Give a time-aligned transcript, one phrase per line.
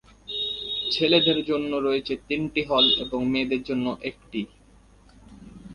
[0.91, 4.41] ছেলেদের জন্য রয়েছে তিনটি হল এবং মেয়েদের জন্য একটি।